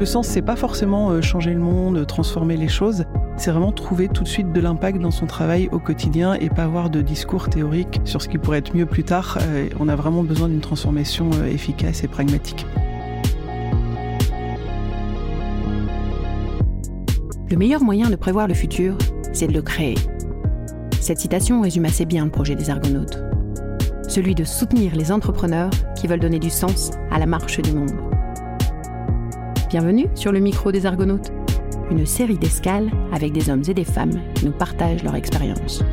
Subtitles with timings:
[0.00, 3.04] Le sens, c'est pas forcément euh, changer le monde, transformer les choses.
[3.36, 6.64] C'est vraiment trouver tout de suite de l'impact dans son travail au quotidien et pas
[6.64, 9.36] avoir de discours théoriques sur ce qui pourrait être mieux plus tard.
[9.42, 12.64] Euh, on a vraiment besoin d'une transformation euh, efficace et pragmatique.
[17.50, 18.96] Le meilleur moyen de prévoir le futur,
[19.34, 19.96] c'est de le créer.
[20.98, 23.22] Cette citation résume assez bien le projet des Argonautes.
[24.08, 28.09] Celui de soutenir les entrepreneurs qui veulent donner du sens à la marche du monde.
[29.70, 31.30] Bienvenue sur le micro des Argonautes,
[31.92, 35.84] une série d'escales avec des hommes et des femmes qui nous partagent leur expérience.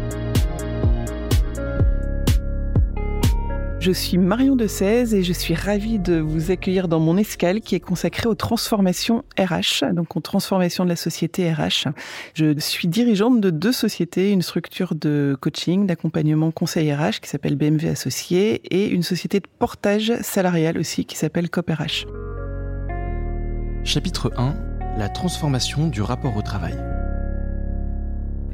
[3.79, 7.61] Je suis Marion de 16 et je suis ravie de vous accueillir dans mon escale
[7.61, 11.89] qui est consacrée aux transformations RH, donc aux transformations de la société RH.
[12.33, 17.55] Je suis dirigeante de deux sociétés, une structure de coaching, d'accompagnement conseil RH qui s'appelle
[17.55, 22.07] BMW Associés et une société de portage salarial aussi qui s'appelle COP RH.
[23.87, 24.53] Chapitre 1
[24.97, 26.75] La transformation du rapport au travail.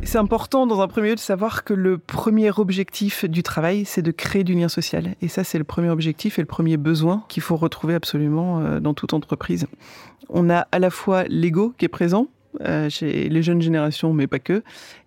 [0.04, 4.04] C'est important dans un premier lieu de savoir que le premier objectif du travail, c'est
[4.04, 5.16] de créer du lien social.
[5.24, 8.80] Et ça, c'est le premier objectif et le premier besoin qu'il faut retrouver absolument euh,
[8.80, 9.66] dans toute entreprise.
[10.30, 12.28] On a à la fois l'ego qui est présent,
[12.62, 14.62] euh, chez les jeunes générations, mais pas que,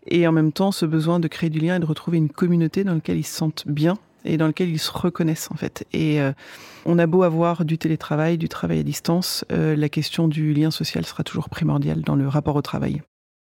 [0.09, 2.83] et en même temps ce besoin de créer du lien et de retrouver une communauté
[2.83, 5.87] dans laquelle ils se sentent bien et dans lequel ils se reconnaissent en fait.
[5.93, 6.33] Et euh,
[6.85, 10.71] on a beau avoir du télétravail, du travail à distance, euh, la question du lien
[10.71, 13.03] social sera toujours primordiale dans le rapport au travail.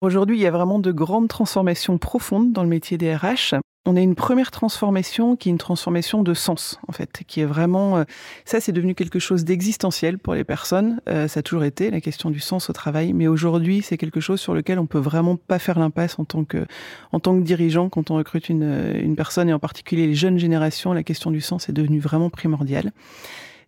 [0.03, 3.55] Aujourd'hui, il y a vraiment de grandes transformations profondes dans le métier des RH
[3.87, 7.45] on a une première transformation qui est une transformation de sens, en fait, qui est
[7.45, 7.99] vraiment...
[7.99, 8.05] Euh,
[8.45, 11.01] ça, c'est devenu quelque chose d'existentiel pour les personnes.
[11.09, 14.21] Euh, ça a toujours été la question du sens au travail, mais aujourd'hui, c'est quelque
[14.21, 16.67] chose sur lequel on peut vraiment pas faire l'impasse en tant que,
[17.13, 20.39] en tant que dirigeant quand on recrute une, une personne, et en particulier les jeunes
[20.39, 22.93] générations, la question du sens est devenue vraiment primordiale.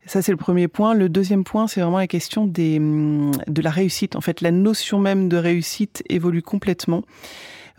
[0.06, 0.94] Ça, c'est le premier point.
[0.94, 4.16] Le deuxième point, c'est vraiment la question des, de la réussite.
[4.16, 7.02] En fait, la notion même de réussite évolue complètement.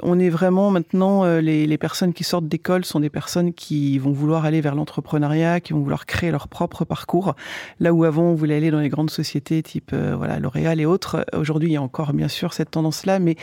[0.01, 4.11] On est vraiment maintenant, euh, les, personnes qui sortent d'école sont des personnes qui vont
[4.11, 7.35] vouloir aller vers l'entrepreneuriat, qui vont vouloir créer leur propre parcours.
[7.79, 10.85] Là où avant on voulait aller dans les grandes sociétés type euh, voilà L'Oréal et
[10.85, 13.35] autres, aujourd'hui il y a encore bien sûr cette tendance-là, mais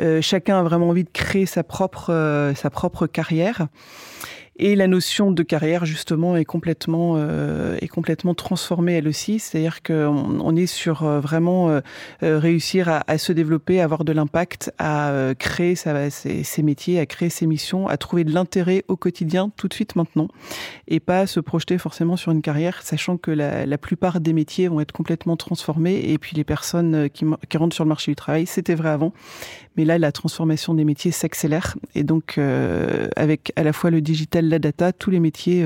[0.00, 3.66] euh, chacun a vraiment envie de créer sa propre sa propre carrière.
[4.56, 9.40] Et la notion de carrière, justement, est complètement, euh, est complètement transformée elle aussi.
[9.40, 11.80] C'est-à-dire qu'on on est sur euh, vraiment euh,
[12.22, 16.62] euh, réussir à, à, se développer, à avoir de l'impact, à créer sa, ses, ses,
[16.62, 20.28] métiers, à créer ses missions, à trouver de l'intérêt au quotidien tout de suite maintenant,
[20.86, 24.68] et pas se projeter forcément sur une carrière, sachant que la, la plupart des métiers
[24.68, 26.10] vont être complètement transformés.
[26.10, 29.12] Et puis les personnes qui, qui rentrent sur le marché du travail, c'était vrai avant,
[29.76, 31.76] mais là la transformation des métiers s'accélère.
[31.94, 32.38] Et donc
[33.16, 35.64] avec à la fois le digital la data, tous les métiers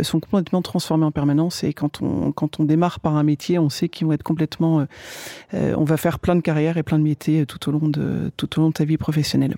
[0.00, 1.64] euh, sont complètement transformés en permanence.
[1.64, 4.80] Et quand on, quand on démarre par un métier, on sait qu'ils vont être complètement.
[4.80, 4.84] Euh,
[5.54, 8.30] euh, on va faire plein de carrières et plein de métiers tout au long de,
[8.36, 9.56] tout au long de sa vie professionnelle.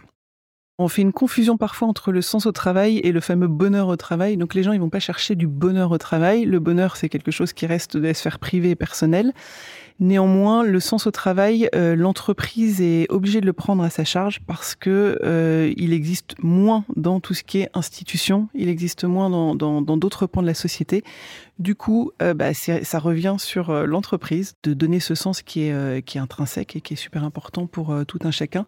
[0.78, 3.96] On fait une confusion parfois entre le sens au travail et le fameux bonheur au
[3.96, 4.36] travail.
[4.36, 6.44] Donc les gens, ils vont pas chercher du bonheur au travail.
[6.44, 9.32] Le bonheur, c'est quelque chose qui reste de la sphère privée et personnelle.
[10.02, 14.40] Néanmoins, le sens au travail, euh, l'entreprise est obligée de le prendre à sa charge
[14.48, 19.30] parce que euh, il existe moins dans tout ce qui est institution, il existe moins
[19.30, 21.04] dans d'autres pans de la société.
[21.60, 26.18] Du coup, euh, bah, ça revient sur l'entreprise de donner ce sens qui est, qui
[26.18, 28.66] est intrinsèque et qui est super important pour tout un chacun.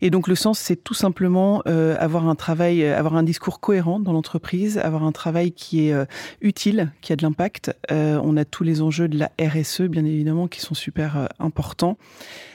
[0.00, 4.12] Et donc le sens, c'est tout simplement avoir un travail, avoir un discours cohérent dans
[4.12, 5.94] l'entreprise, avoir un travail qui est
[6.40, 7.70] utile, qui a de l'impact.
[7.88, 11.98] on a tous les enjeux de la RSE, bien évidemment, qui sont super importants.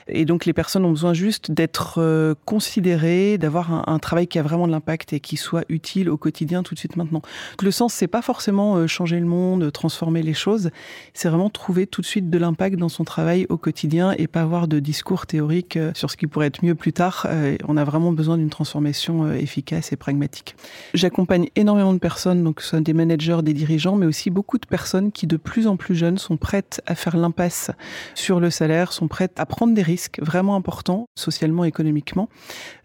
[0.10, 4.44] Et donc les personnes ont besoin juste d'être euh, considérées, d'avoir un, travail qui a
[4.44, 7.22] vraiment de l'impact et qui soit utile au quotidien tout de suite maintenant.
[7.62, 10.70] Le sens, c'est pas forcément euh, changer le monde, transformer les choses,
[11.14, 14.42] c'est vraiment trouver tout de suite de l'impact dans son travail au quotidien et pas
[14.42, 17.28] avoir de discours théoriques euh, sur ce qui pourrait être mieux plus tard.
[17.68, 20.56] On a vraiment besoin d'une transformation efficace et pragmatique.
[20.94, 24.66] J'accompagne énormément de personnes, donc ce sont des managers, des dirigeants, mais aussi beaucoup de
[24.66, 27.72] personnes qui de plus en plus jeunes sont prêtes à faire l'impasse
[28.16, 32.30] sur le salaire, sont prêtes à prendre des risques vraiment important, socialement, économiquement,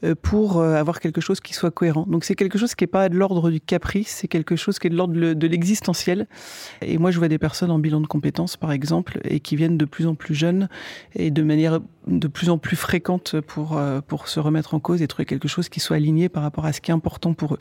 [0.05, 2.07] euh, pour euh, avoir quelque chose qui soit cohérent.
[2.09, 4.87] Donc c'est quelque chose qui n'est pas de l'ordre du caprice, c'est quelque chose qui
[4.87, 6.27] est de l'ordre de l'existentiel.
[6.81, 9.79] Et moi, je vois des personnes en bilan de compétences, par exemple, et qui viennent
[9.79, 10.69] de plus en plus jeunes
[11.15, 15.03] et de manière de plus en plus fréquente pour, euh, pour se remettre en cause
[15.03, 17.55] et trouver quelque chose qui soit aligné par rapport à ce qui est important pour
[17.55, 17.59] eux.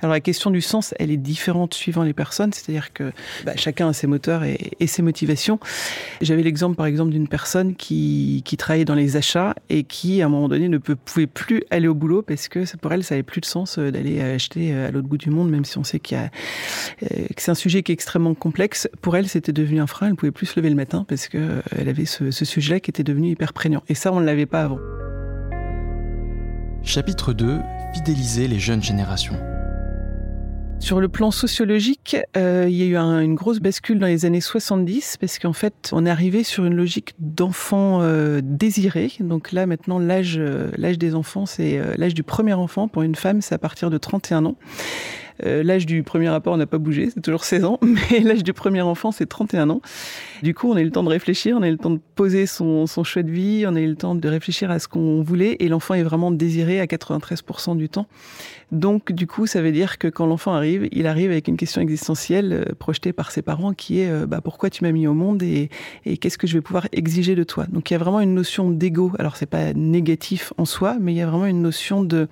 [0.00, 3.12] Alors la question du sens, elle est différente suivant les personnes, c'est-à-dire que
[3.44, 5.58] bah, chacun a ses moteurs et, ses motivations.
[6.20, 10.26] J'avais l'exemple, par exemple, d'une personne qui, qui travaillait dans les achats et qui, à
[10.26, 13.22] un moment donné, ne pouvait plus aller au boulot parce que pour elle, ça n'avait
[13.22, 16.00] plus de sens euh, d'aller acheter à l'autre bout du monde, même si on sait
[16.00, 16.28] qu'il y a,
[17.08, 18.88] que c'est un sujet qui est extrêmement complexe.
[19.00, 20.08] Pour elle, c'était devenu un frein.
[20.08, 22.90] Elle pouvait plus se lever le matin parce que elle avait ce, ce sujet-là qui
[22.90, 23.83] était devenu hyper prégnant.
[23.88, 24.78] Et ça, on ne l'avait pas avant.
[26.82, 27.58] Chapitre 2
[27.94, 29.38] Fidéliser les jeunes générations.
[30.80, 34.26] Sur le plan sociologique, euh, il y a eu un, une grosse bascule dans les
[34.26, 39.12] années 70 parce qu'en fait, on est arrivé sur une logique d'enfants euh, désirés.
[39.20, 42.88] Donc là, maintenant, l'âge euh, l'âge des enfants, c'est l'âge du premier enfant.
[42.88, 44.56] Pour une femme, c'est à partir de 31 ans.
[45.44, 48.52] Euh, l'âge du premier rapport n'a pas bougé, c'est toujours 16 ans, mais l'âge du
[48.52, 49.80] premier enfant, c'est 31 ans.
[50.42, 52.00] Du coup, on a eu le temps de réfléchir, on a eu le temps de
[52.14, 54.88] poser son, son choix de vie, on a eu le temps de réfléchir à ce
[54.88, 58.06] qu'on voulait, et l'enfant est vraiment désiré à 93% du temps.
[58.72, 61.80] Donc, du coup, ça veut dire que quand l'enfant arrive, il arrive avec une question
[61.80, 65.14] existentielle euh, projetée par ses parents qui est euh, bah, pourquoi tu m'as mis au
[65.14, 65.70] monde et,
[66.06, 67.66] et qu'est-ce que je vais pouvoir exiger de toi?
[67.68, 69.12] Donc, il y a vraiment une notion d'ego.
[69.18, 72.28] Alors, c'est pas négatif en soi, mais il y a vraiment une notion de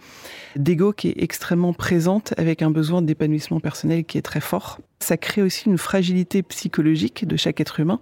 [0.57, 4.81] d'ego qui est extrêmement présente avec un besoin d'épanouissement personnel qui est très fort.
[5.01, 8.01] Ça crée aussi une fragilité psychologique de chaque être humain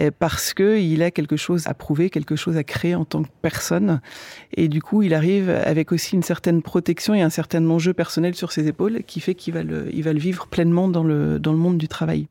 [0.00, 3.22] euh, parce que il a quelque chose à prouver, quelque chose à créer en tant
[3.22, 4.00] que personne.
[4.56, 8.34] Et du coup, il arrive avec aussi une certaine protection et un certain enjeu personnel
[8.34, 11.52] sur ses épaules qui fait qu'il va le, va le vivre pleinement dans le, dans
[11.52, 12.28] le monde du travail.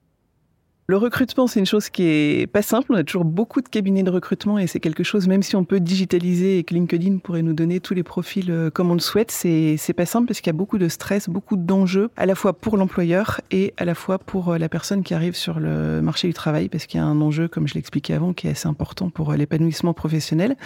[0.85, 2.91] Le recrutement, c'est une chose qui est pas simple.
[2.91, 5.63] On a toujours beaucoup de cabinets de recrutement et c'est quelque chose, même si on
[5.63, 8.99] peut digitaliser et que LinkedIn pourrait nous donner tous les profils euh, comme on le
[8.99, 12.25] souhaite, c'est, c'est pas simple parce qu'il y a beaucoup de stress, beaucoup d'enjeux, à
[12.25, 15.61] la fois pour l'employeur et à la fois pour euh, la personne qui arrive sur
[15.61, 18.47] le marché du travail parce qu'il y a un enjeu, comme je l'expliquais avant, qui
[18.47, 20.57] est assez important pour euh, l'épanouissement professionnel.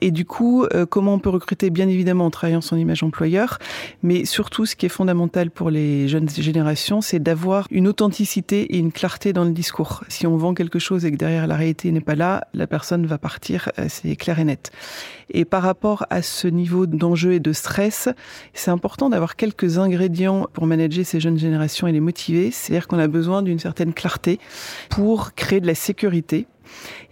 [0.00, 3.58] Et du coup, euh, comment on peut recruter Bien évidemment en travaillant son image employeur,
[4.02, 8.78] mais surtout ce qui est fondamental pour les jeunes générations, c'est d'avoir une authenticité et
[8.78, 10.04] une clarté dans le discours.
[10.08, 13.06] Si on vend quelque chose et que derrière la réalité n'est pas là, la personne
[13.06, 14.70] va partir, euh, c'est clair et net.
[15.32, 18.08] Et par rapport à ce niveau d'enjeu et de stress,
[18.52, 22.50] c'est important d'avoir quelques ingrédients pour manager ces jeunes générations et les motiver.
[22.50, 24.38] C'est-à-dire qu'on a besoin d'une certaine clarté
[24.88, 26.46] pour créer de la sécurité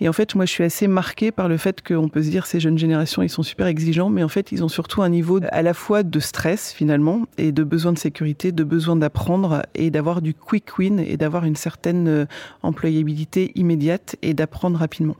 [0.01, 2.47] et en fait, moi, je suis assez marquée par le fait qu'on peut se dire
[2.47, 5.41] ces jeunes générations, ils sont super exigeants, mais en fait, ils ont surtout un niveau
[5.51, 9.91] à la fois de stress finalement et de besoin de sécurité, de besoin d'apprendre et
[9.91, 12.27] d'avoir du quick win et d'avoir une certaine euh,
[12.63, 15.17] employabilité immédiate et d'apprendre rapidement.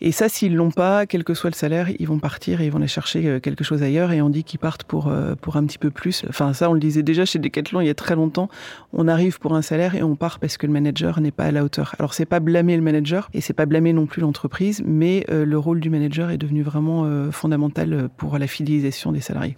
[0.00, 2.70] Et ça, s'ils l'ont pas, quel que soit le salaire, ils vont partir et ils
[2.70, 4.12] vont aller chercher euh, quelque chose ailleurs.
[4.12, 6.24] Et on dit qu'ils partent pour euh, pour un petit peu plus.
[6.28, 8.48] Enfin, ça, on le disait déjà chez Decathlon il y a très longtemps.
[8.92, 11.50] On arrive pour un salaire et on part parce que le manager n'est pas à
[11.50, 11.94] la hauteur.
[11.98, 15.44] Alors, c'est pas blâmer le manager et c'est pas blâmer non plus l'entreprise, mais euh,
[15.44, 19.56] le rôle du manager est devenu vraiment euh, fondamental pour la fidélisation des salariés.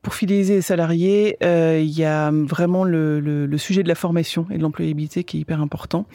[0.00, 4.56] Pour fidéliser les salariés, euh, il y a vraiment le, sujet de la formation et
[4.56, 6.06] de l'employabilité qui est hyper important.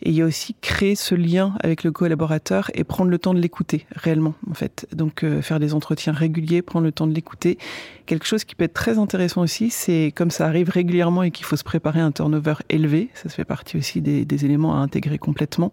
[0.00, 3.34] Et il y a aussi créer ce lien avec le collaborateur et prendre le temps
[3.34, 4.86] de l'écouter réellement, en fait.
[4.94, 7.58] Donc euh, faire des entretiens réguliers, prendre le temps de l'écouter.
[8.06, 11.44] Quelque chose qui peut être très intéressant aussi, c'est comme ça arrive régulièrement et qu'il
[11.44, 13.10] faut se préparer à un turnover élevé.
[13.14, 15.72] Ça fait partie aussi des éléments à intégrer complètement.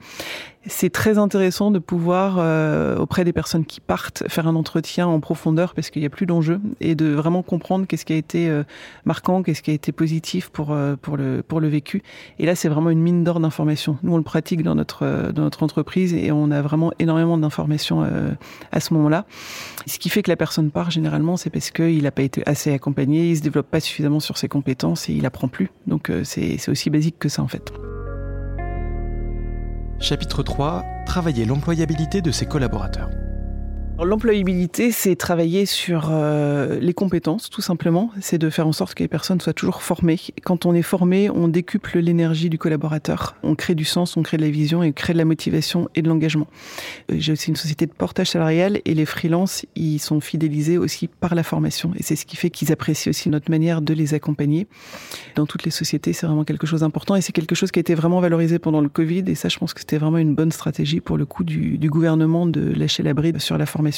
[0.68, 5.22] C'est très intéressant de pouvoir, euh, auprès des personnes qui partent, faire un entretien en
[5.22, 8.50] profondeur parce qu'il n'y a plus d'enjeu et de vraiment comprendre qu'est-ce qui a été
[8.50, 8.64] euh,
[9.06, 12.04] marquant, qu'est-ce qui a été positif pour, euh, pour, le, pour le vécu.
[12.40, 13.98] Et là, c'est vraiment une mine d'or d'informations.
[14.04, 17.38] Nous, on le pratique dans notre, euh, dans notre entreprise et on a vraiment énormément
[17.38, 18.32] d'informations euh,
[18.74, 19.26] à ce moment-là.
[19.86, 22.74] Ce qui fait que la personne part, généralement, c'est parce qu'il n'a pas été assez
[22.74, 25.72] accompagné, il se développe pas suffisamment sur ses compétences et il apprend plus.
[25.88, 27.72] Donc, euh, c'est aussi basique que ça, en fait.
[30.02, 33.10] Chapitre 3 Travailler l'employabilité de ses collaborateurs.
[34.02, 38.12] L'employabilité, c'est travailler sur euh, les compétences, tout simplement.
[38.22, 40.18] C'est de faire en sorte que les personnes soient toujours formées.
[40.46, 43.36] Quand on est formé, on décuple l'énergie du collaborateur.
[43.44, 45.90] On crée du sens, on crée de la vision et on crée de la motivation
[45.96, 46.48] et de l'engagement.
[47.12, 51.08] Euh, J'ai aussi une société de portage salarial et les freelances, ils sont fidélisés aussi
[51.10, 51.92] par la formation.
[51.98, 54.68] Et c'est ce qui fait qu'ils apprécient aussi notre manière de les accompagner.
[55.36, 57.82] Dans toutes les sociétés, c'est vraiment quelque chose d'important et c'est quelque chose qui a
[57.82, 59.26] été vraiment valorisé pendant le Covid.
[59.28, 61.90] Et ça, je pense que c'était vraiment une bonne stratégie pour le coup du, du
[61.90, 63.89] gouvernement de lâcher la bride sur la formation.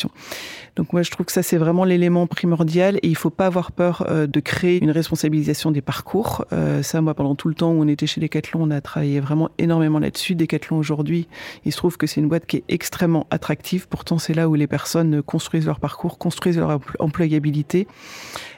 [0.75, 3.71] Donc moi je trouve que ça c'est vraiment l'élément primordial et il faut pas avoir
[3.71, 6.45] peur euh, de créer une responsabilisation des parcours.
[6.53, 9.19] Euh, ça moi pendant tout le temps où on était chez Decathlon, on a travaillé
[9.19, 10.35] vraiment énormément là-dessus.
[10.35, 11.27] Decathlon aujourd'hui,
[11.65, 13.87] il se trouve que c'est une boîte qui est extrêmement attractive.
[13.89, 17.87] Pourtant c'est là où les personnes construisent leur parcours, construisent leur employabilité.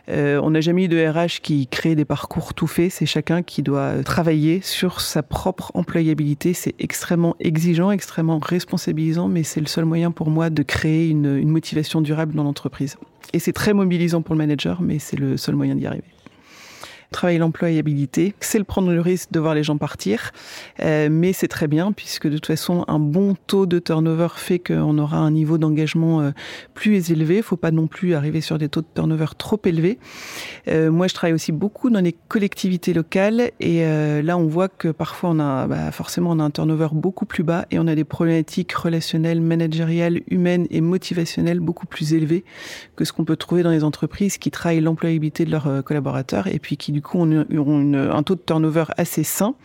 [0.09, 2.91] Euh, on n'a jamais eu de RH qui crée des parcours tout faits.
[2.91, 6.53] C'est chacun qui doit travailler sur sa propre employabilité.
[6.53, 11.37] C'est extrêmement exigeant, extrêmement responsabilisant, mais c'est le seul moyen pour moi de créer une,
[11.37, 12.97] une motivation durable dans l'entreprise.
[13.31, 16.12] Et c'est très mobilisant pour le manager, mais c'est le seul moyen d'y arriver.
[17.13, 20.31] Travailler l'employabilité, c'est le prendre le risque de voir les gens partir,
[20.81, 24.59] euh, mais c'est très bien puisque de toute façon un bon taux de turnover fait
[24.59, 26.31] qu'on aura un niveau d'engagement euh,
[26.73, 27.37] plus élevé.
[27.37, 29.99] Il faut pas non plus arriver sur des taux de turnover trop élevés.
[30.67, 33.83] Euh, moi, je travaille aussi beaucoup dans les collectivités locales et
[34.23, 37.79] là, on voit que parfois on a bah, forcément un turnover beaucoup plus bas et
[37.79, 42.43] on a des problématiques relationnelles, managériales, humaines et motivationnelles beaucoup plus élevées
[42.95, 46.57] que ce qu'on peut trouver dans les entreprises qui travaillent l'employabilité de leurs collaborateurs et
[46.57, 49.55] puis qui du coup auront un taux de turnover assez sain.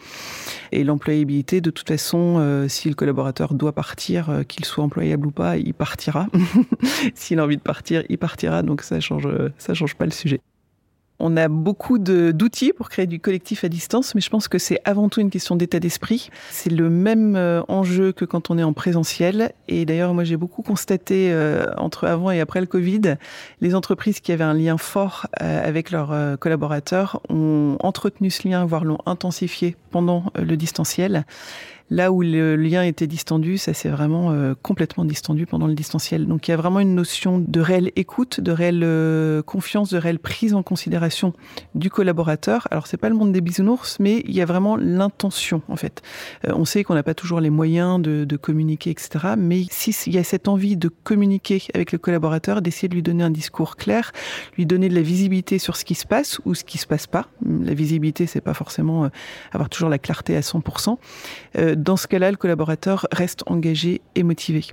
[0.71, 5.27] Et l'employabilité, de toute façon, euh, si le collaborateur doit partir, euh, qu'il soit employable
[5.27, 6.27] ou pas, il partira.
[7.15, 8.63] S'il a envie de partir, il partira.
[8.63, 10.41] Donc ça change, ça change pas le sujet.
[11.21, 14.81] On a beaucoup d'outils pour créer du collectif à distance, mais je pense que c'est
[14.85, 16.31] avant tout une question d'état d'esprit.
[16.51, 19.53] C'est le même euh, enjeu que quand on est en présentiel.
[19.67, 23.17] Et d'ailleurs, moi, j'ai beaucoup constaté euh, entre avant et après le Covid,
[23.61, 28.65] les entreprises qui avaient un lien fort euh, avec leurs collaborateurs ont entretenu ce lien,
[28.65, 31.25] voire l'ont intensifié pendant le distanciel.
[31.91, 36.27] Là où le lien était distendu, ça s'est vraiment euh, complètement distendu pendant le distanciel.
[36.27, 39.97] Donc il y a vraiment une notion de réelle écoute, de réelle euh, confiance, de
[39.97, 41.33] réelle prise en considération
[41.75, 42.69] du collaborateur.
[42.71, 46.03] Alors c'est pas le monde des bisounours, mais il y a vraiment l'intention en fait.
[46.47, 49.35] Euh, on sait qu'on n'a pas toujours les moyens de, de communiquer, etc.
[49.39, 53.25] Mais s'il y a cette envie de communiquer avec le collaborateur, d'essayer de lui donner
[53.25, 54.13] un discours clair,
[54.59, 57.07] lui donner de la visibilité sur ce qui se passe ou ce qui se passe
[57.07, 57.29] pas.
[57.47, 59.09] La visibilité, c'est pas forcément
[59.53, 60.99] avoir toujours la clarté à 100%
[61.79, 64.65] dans ce cas-là, le collaborateur reste engagé et motivé.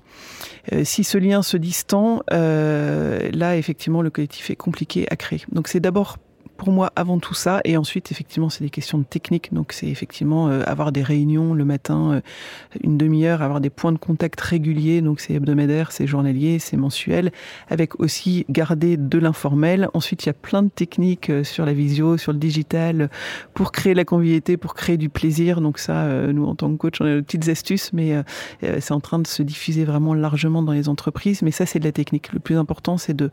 [0.74, 5.42] Euh, si ce lien se distend, euh, là, effectivement, le collectif est compliqué à créer.
[5.52, 6.18] Donc c'est d'abord
[6.58, 7.62] pour moi avant tout ça.
[7.66, 9.54] Et ensuite, effectivement, c'est des questions de technique.
[9.54, 12.22] Donc, c'est effectivement euh, avoir des réunions le matin, euh,
[12.84, 15.02] une demi-heure, avoir des points de contact réguliers.
[15.02, 17.32] Donc, c'est hebdomadaire, c'est journalier, c'est mensuel,
[17.70, 19.90] avec aussi garder de l'informel.
[19.94, 23.10] Ensuite, il y a plein de techniques euh, sur la visio, sur le digital,
[23.54, 25.62] pour créer la convivialité, pour créer du plaisir.
[25.62, 28.16] Donc, ça, nous, en tant que coach, on a des petites astuces, mais
[28.62, 31.42] c'est en train de se diffuser vraiment largement dans les entreprises.
[31.42, 32.34] Mais ça, c'est de la technique.
[32.34, 33.30] Le plus important, c'est de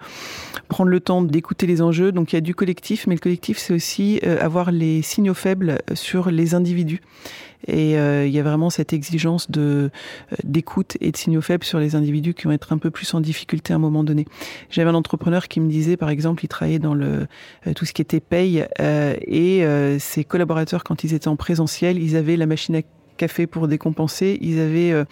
[0.69, 2.13] prendre le temps d'écouter les enjeux.
[2.13, 5.79] Donc, il y a du collectif, le collectif, c'est aussi euh, avoir les signaux faibles
[5.95, 7.01] sur les individus.
[7.69, 9.89] Et euh, il y a vraiment cette exigence euh,
[10.43, 13.21] d'écoute et de signaux faibles sur les individus qui vont être un peu plus en
[13.21, 14.27] difficulté à un moment donné.
[14.69, 17.27] J'avais un entrepreneur qui me disait, par exemple, il travaillait dans le
[17.77, 19.65] tout ce qui était paye et
[20.01, 22.83] ses collaborateurs, quand ils étaient en présentiel, ils avaient la machine à
[23.17, 24.39] café pour décompenser.
[24.41, 25.05] Ils avaient euh,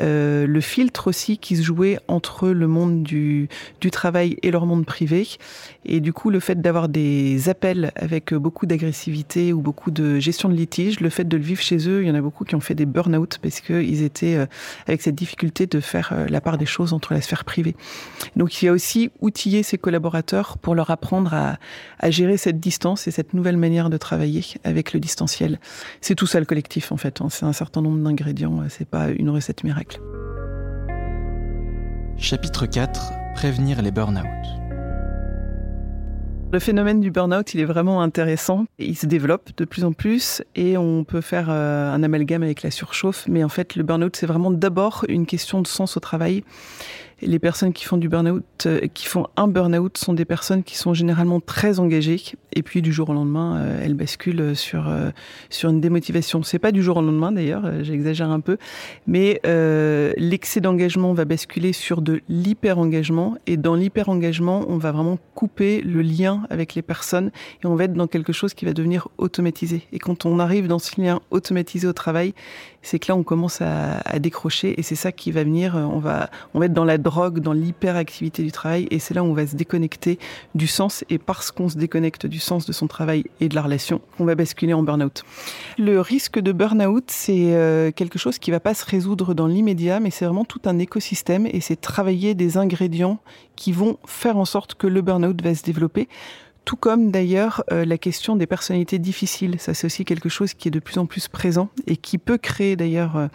[0.00, 3.48] euh, le filtre aussi qui se jouait entre le monde du,
[3.80, 5.26] du travail et leur monde privé.
[5.84, 10.48] Et du coup, le fait d'avoir des appels avec beaucoup d'agressivité ou beaucoup de gestion
[10.48, 12.54] de litige, le fait de le vivre chez eux, il y en a beaucoup qui
[12.54, 14.46] ont fait des burn-out parce qu'ils étaient euh,
[14.86, 17.76] avec cette difficulté de faire la part des choses entre la sphère privée.
[18.36, 21.58] Donc il y a aussi outiller ses collaborateurs pour leur apprendre à,
[21.98, 25.58] à gérer cette distance et cette nouvelle manière de travailler avec le distanciel.
[26.00, 27.20] C'est tout ça le collectif en fait.
[27.20, 30.00] Hein c'est un certain nombre d'ingrédients, euh, c'est pas une recette miracle.
[32.16, 34.24] Chapitre 4 Prévenir les burn-out.
[36.52, 38.66] Le phénomène du burn-out, il est vraiment intéressant.
[38.78, 42.62] Il se développe de plus en plus et on peut faire euh, un amalgame avec
[42.62, 43.24] la surchauffe.
[43.28, 46.44] Mais en fait, le burn-out, c'est vraiment d'abord une question de sens au travail
[47.22, 50.76] les personnes qui font du burn-out, euh, qui font un burn-out, sont des personnes qui
[50.76, 52.20] sont généralement très engagées.
[52.52, 55.10] Et puis du jour au lendemain, euh, elles basculent sur euh,
[55.50, 56.42] sur une démotivation.
[56.42, 58.58] C'est pas du jour au lendemain d'ailleurs, j'exagère un peu,
[59.06, 59.40] mais
[60.16, 63.36] l'excès d'engagement va basculer sur de l'hyper-engagement.
[63.46, 67.30] Et dans l'hyper-engagement, on va vraiment couper le lien avec les personnes
[67.62, 69.82] et on va être dans quelque chose qui va devenir automatisé.
[69.92, 72.34] Et quand on arrive dans ce lien automatisé au travail,
[72.82, 75.74] c'est que là on commence à, à décrocher et c'est ça qui va venir.
[75.74, 79.22] On va on va être dans la drogue, dans l'hyperactivité du travail, et c'est là
[79.22, 80.18] où on va se déconnecter
[80.56, 83.62] du sens, et parce qu'on se déconnecte du sens de son travail et de la
[83.62, 85.22] relation, on va basculer en burn-out.
[85.78, 90.00] Le risque de burn-out, c'est euh, quelque chose qui va pas se résoudre dans l'immédiat,
[90.00, 93.20] mais c'est vraiment tout un écosystème, et c'est travailler des ingrédients
[93.54, 96.08] qui vont faire en sorte que le burn-out va se développer
[96.64, 99.56] tout comme d'ailleurs euh, la question des personnalités difficiles.
[99.58, 102.38] Ça, c'est aussi quelque chose qui est de plus en plus présent et qui peut
[102.38, 103.26] créer d'ailleurs euh,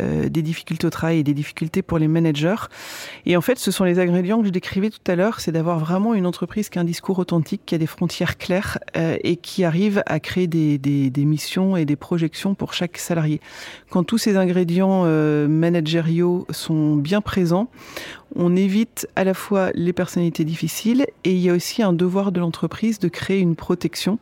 [0.00, 2.68] euh, des difficultés au travail et des difficultés pour les managers.
[3.24, 5.78] Et en fait, ce sont les ingrédients que je décrivais tout à l'heure, c'est d'avoir
[5.78, 9.64] vraiment une entreprise qui a un discours authentique, qui a des frontières claires et qui
[9.64, 13.40] arrive à créer des, des, des, missions et des projections pour chaque salarié.
[13.90, 15.04] Quand tous ces ingrédients
[15.48, 17.68] managériaux sont bien présents,
[18.38, 22.32] on évite à la fois les personnalités difficiles et il y a aussi un devoir
[22.32, 24.18] de l'entreprise de créer une protection,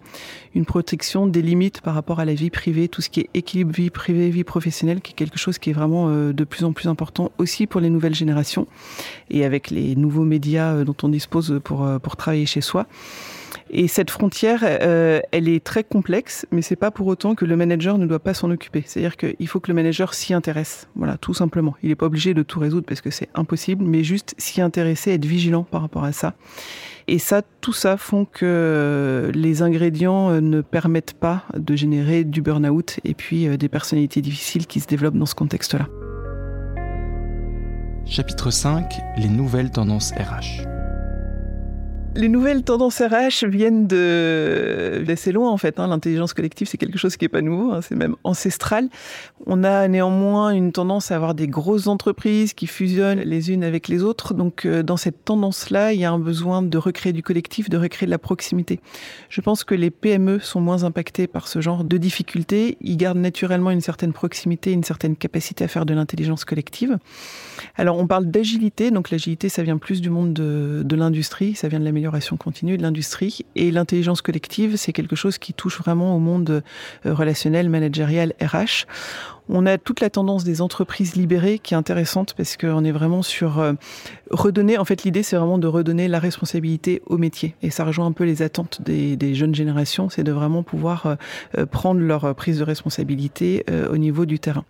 [0.55, 3.73] une protection des limites par rapport à la vie privée, tout ce qui est équilibre
[3.73, 6.73] vie privée, vie professionnelle, qui est quelque chose qui est vraiment euh, de plus en
[6.73, 8.67] plus important aussi pour les nouvelles générations
[9.31, 12.87] et avec les nouveaux médias euh, dont on dispose pour, euh, pour travailler chez soi.
[13.71, 17.57] Et cette frontière, euh, elle est très complexe, mais c'est pas pour autant que le
[17.57, 18.85] manager ne doit pas s'en occuper.
[18.87, 20.89] C'est-à-dire qu'il faut que le manager s'y intéresse.
[20.95, 21.75] Voilà, tout simplement.
[21.83, 25.13] Il n'est pas obligé de tout résoudre parce que c'est impossible, mais juste s'y intéresser,
[25.13, 26.35] être vigilant par rapport à ça.
[27.07, 32.41] Et ça, tout ça font que les ingrédients euh, ne permettent pas de générer du
[32.41, 35.89] burn-out et puis euh, des personnalités difficiles qui se développent dans ce contexte-là.
[38.07, 38.85] Chapitre 5
[39.19, 40.74] Les nouvelles tendances RH.
[42.17, 45.81] Les nouvelles tendances RH viennent de d'assez loin en fait.
[45.81, 45.89] Hein.
[45.89, 47.81] L'intelligence collective, c'est quelque chose qui est pas nouveau, hein.
[47.83, 48.89] c'est même ancestral.
[49.47, 53.89] On a néanmoins une tendance à avoir des grosses entreprises qui fusionnent les unes avec
[53.89, 54.33] les autres.
[54.33, 57.77] Donc euh, dans cette tendance-là, il y a un besoin de recréer du collectif, de
[57.77, 58.79] recréer de la proximité.
[59.29, 62.79] Je pense que les PME sont moins impactés par ce genre de difficultés.
[62.81, 66.97] Ils gardent naturellement une certaine proximité, une certaine capacité à faire de l'intelligence collective.
[67.75, 71.67] Alors on parle d'agilité, donc l'agilité, ça vient plus du monde de, de l'industrie, ça
[71.67, 73.41] vient de la continue de l'industrie.
[73.57, 76.63] Et l'intelligence collective, c'est quelque chose qui touche vraiment au monde
[77.07, 78.87] euh, relationnel, managérial, RH.
[79.49, 83.23] On a toute la tendance des entreprises libérées qui est intéressante parce qu'on est vraiment
[83.23, 83.75] sur euh,
[84.31, 84.79] redonner.
[84.79, 87.55] En fait, l'idée, c'est vraiment de redonner la responsabilité au métier.
[87.63, 91.17] Et ça rejoint un peu les attentes des, jeunes générations, c'est de vraiment pouvoir
[91.59, 94.65] euh, prendre leur prise de responsabilité au niveau du terrain.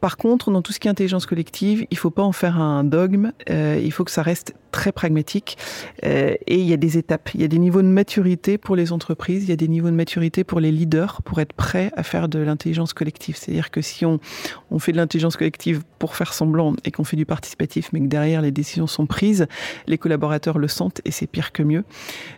[0.00, 2.84] Par contre, dans tout ce qui est intelligence collective, il faut pas en faire un
[2.84, 3.32] dogme.
[3.50, 5.56] Euh, il faut que ça reste très pragmatique.
[6.04, 7.30] Euh, et il y a des étapes.
[7.34, 9.44] Il y a des niveaux de maturité pour les entreprises.
[9.44, 12.28] Il y a des niveaux de maturité pour les leaders pour être prêts à faire
[12.28, 13.36] de l'intelligence collective.
[13.36, 14.18] C'est-à-dire que si on
[14.78, 18.42] fait de l'intelligence collective pour faire semblant et qu'on fait du participatif, mais que derrière
[18.42, 19.46] les décisions sont prises,
[19.86, 21.84] les collaborateurs le sentent et c'est pire que mieux.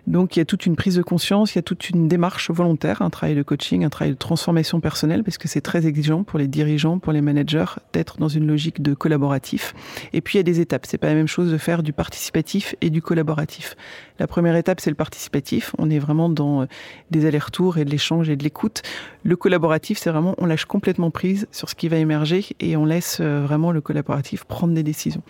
[0.07, 2.51] Donc il y a toute une prise de conscience, il y a toute une démarche
[2.51, 6.25] volontaire, un travail de coaching, un travail de transformation personnelle parce que c'est très exigeant
[6.25, 7.50] pour les dirigeants, pour les managers
[7.93, 9.75] d'être dans une logique de collaboratif.
[10.13, 10.87] Et puis il y a des étapes.
[10.87, 13.77] C'est pas la même chose de faire du participatif et du collaboratif.
[14.19, 15.75] La première étape, c'est le participatif.
[15.79, 16.67] On est vraiment dans euh,
[17.11, 18.83] des allers-retours et de l'échange et de l'écoute.
[19.23, 22.85] Le collaboratif, c'est vraiment on lâche complètement prise sur ce qui va émerger et on
[22.85, 25.23] laisse euh, vraiment le collaboratif prendre des décisions.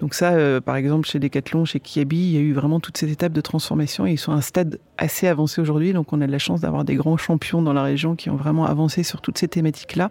[0.00, 2.98] Donc ça, euh, par exemple, chez Decathlon, chez Kiabi, il y a eu vraiment toutes
[2.98, 5.92] ces étapes de transformation et ils sont à un stade assez avancé aujourd'hui.
[5.92, 8.36] Donc on a de la chance d'avoir des grands champions dans la région qui ont
[8.36, 10.10] vraiment avancé sur toutes ces thématiques-là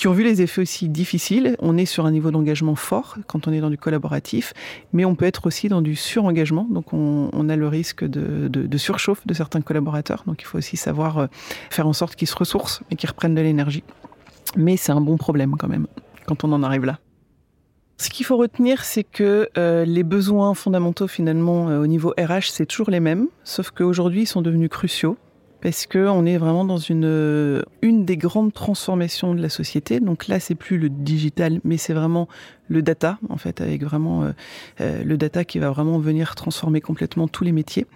[0.00, 1.56] qui ont vu les effets aussi difficiles.
[1.58, 4.54] On est sur un niveau d'engagement fort quand on est dans du collaboratif,
[4.94, 6.66] mais on peut être aussi dans du surengagement.
[6.70, 10.24] Donc on, a le risque de, surchauffe de certains collaborateurs.
[10.26, 11.26] Donc il faut aussi savoir euh,
[11.68, 13.84] faire en sorte qu'ils se ressourcent et qu'ils reprennent de l'énergie.
[14.56, 15.86] Mais c'est un bon problème quand même
[16.24, 16.98] quand on en arrive là.
[17.98, 22.52] Ce qu'il faut retenir, c'est que euh, les besoins fondamentaux finalement euh, au niveau RH,
[22.52, 25.18] c'est toujours les mêmes, sauf qu'aujourd'hui, ils sont devenus cruciaux
[25.60, 30.00] parce que on est vraiment dans une une des grandes transformations de la société.
[30.00, 32.28] Donc là, c'est plus le digital, mais c'est vraiment
[32.68, 34.32] le data en fait, avec vraiment euh,
[34.80, 37.86] euh, le data qui va vraiment venir transformer complètement tous les métiers.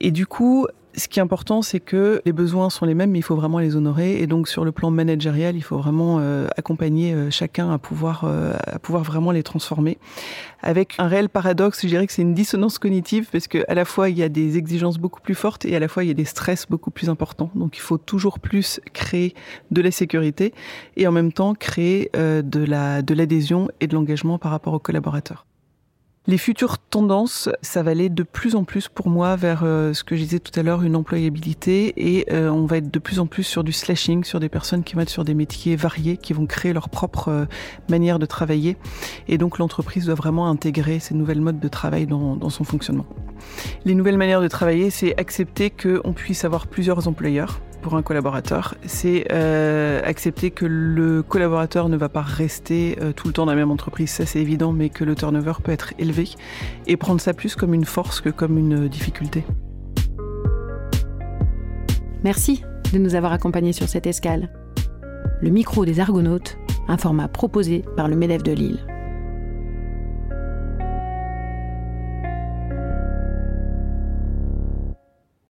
[0.00, 3.18] Et du coup, ce qui est important, c'est que les besoins sont les mêmes, mais
[3.18, 4.20] il faut vraiment les honorer.
[4.20, 8.24] Et donc, sur le plan managérial, il faut vraiment euh, accompagner euh, chacun à pouvoir,
[8.24, 9.98] euh, à pouvoir vraiment les transformer.
[10.62, 13.84] Avec un réel paradoxe, je dirais que c'est une dissonance cognitive, parce que à la
[13.84, 16.12] fois, il y a des exigences beaucoup plus fortes et à la fois, il y
[16.12, 17.50] a des stress beaucoup plus importants.
[17.54, 19.34] Donc, il faut toujours plus créer
[19.70, 20.54] de la sécurité
[20.96, 24.78] et en même temps créer de la, de l'adhésion et de l'engagement par rapport aux
[24.78, 25.44] collaborateurs.
[26.26, 30.02] Les futures tendances, ça va aller de plus en plus pour moi vers euh, ce
[30.04, 33.18] que je disais tout à l'heure, une employabilité et euh, on va être de plus
[33.18, 36.16] en plus sur du slashing, sur des personnes qui vont être sur des métiers variés,
[36.16, 37.44] qui vont créer leur propre euh,
[37.90, 38.78] manière de travailler
[39.28, 43.04] et donc l'entreprise doit vraiment intégrer ces nouvelles modes de travail dans, dans son fonctionnement.
[43.84, 48.76] Les nouvelles manières de travailler, c'est accepter qu'on puisse avoir plusieurs employeurs pour un collaborateur,
[48.86, 53.50] c'est euh, accepter que le collaborateur ne va pas rester euh, tout le temps dans
[53.52, 56.30] la même entreprise, ça c'est évident, mais que le turnover peut être élevé
[56.86, 59.44] et prendre ça plus comme une force que comme une difficulté.
[62.22, 64.48] Merci de nous avoir accompagnés sur cette escale.
[65.42, 66.56] Le micro des Argonautes,
[66.88, 68.93] un format proposé par le MEDEF de Lille.